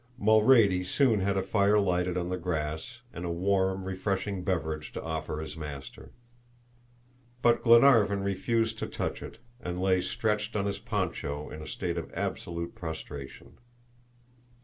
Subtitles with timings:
[0.19, 5.03] Mulrady soon had a fire lighted on the grass, and a warm refreshing beverage to
[5.03, 6.09] offer his master.
[7.43, 11.99] But Glenarvan refused to touch it, and lay stretched on his poncho in a state
[11.99, 13.59] of absolute prostration.